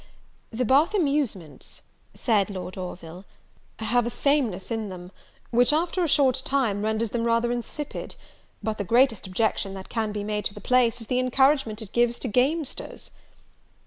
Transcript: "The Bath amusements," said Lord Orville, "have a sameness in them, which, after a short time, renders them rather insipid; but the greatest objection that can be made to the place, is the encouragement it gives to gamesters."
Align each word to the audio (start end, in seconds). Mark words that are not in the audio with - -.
"The 0.49 0.65
Bath 0.65 0.95
amusements," 0.95 1.83
said 2.15 2.49
Lord 2.49 2.75
Orville, 2.75 3.23
"have 3.77 4.07
a 4.07 4.09
sameness 4.09 4.71
in 4.71 4.89
them, 4.89 5.11
which, 5.51 5.71
after 5.71 6.03
a 6.03 6.07
short 6.07 6.41
time, 6.43 6.81
renders 6.81 7.11
them 7.11 7.23
rather 7.23 7.51
insipid; 7.51 8.15
but 8.63 8.79
the 8.79 8.83
greatest 8.83 9.27
objection 9.27 9.75
that 9.75 9.89
can 9.89 10.11
be 10.11 10.23
made 10.23 10.45
to 10.45 10.55
the 10.55 10.59
place, 10.59 11.01
is 11.01 11.05
the 11.05 11.19
encouragement 11.19 11.83
it 11.83 11.91
gives 11.91 12.17
to 12.17 12.27
gamesters." 12.27 13.11